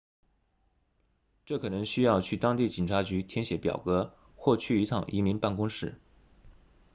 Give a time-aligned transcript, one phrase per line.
[1.45, 5.99] 这可能需要去当地警察局填写表格或去一趟移民办公室